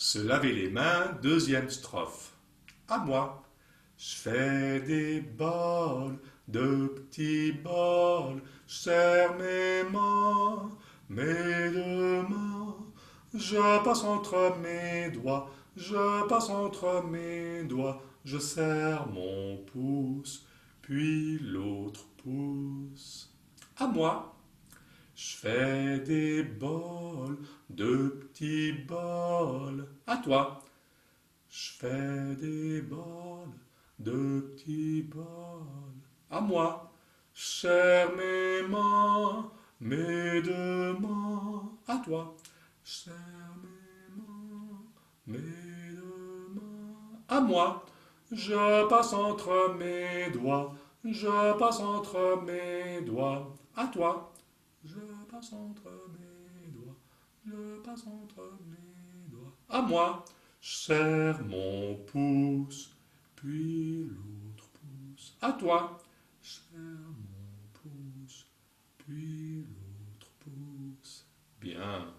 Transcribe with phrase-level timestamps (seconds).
[0.00, 2.32] Se laver les mains, deuxième strophe.
[2.86, 3.42] À moi.
[3.96, 10.70] Je fais des bols, de petits bols, je serre mes mains,
[11.08, 12.76] mes deux mains.
[13.34, 20.46] Je passe entre mes doigts, je passe entre mes doigts, je serre mon pouce,
[20.80, 23.34] puis l'autre pouce.
[23.76, 24.37] À moi.
[25.18, 27.38] Je fais des bols,
[27.70, 29.84] de petits bols.
[30.06, 30.62] À toi.
[31.50, 33.58] Je fais des bols,
[33.98, 35.98] de petits bols.
[36.30, 36.92] À moi.
[37.34, 39.50] Serre mes mains,
[39.80, 41.68] mes deux mains.
[41.88, 42.36] À toi.
[42.84, 44.84] Serre mes mains,
[45.26, 47.18] mes deux mains.
[47.26, 47.84] À moi.
[48.30, 53.52] Je passe entre mes doigts, je passe entre mes doigts.
[53.74, 54.32] À toi.
[54.84, 55.00] Je
[55.30, 56.96] passe entre mes doigts,
[57.44, 59.54] je passe entre mes doigts.
[59.68, 60.24] À moi,
[60.60, 62.96] Cher mon pouce,
[63.36, 65.36] puis l'autre pouce.
[65.40, 66.00] À toi,
[66.42, 68.46] Cher mon pouce,
[68.98, 71.26] puis l'autre pouce.
[71.60, 72.12] Bien.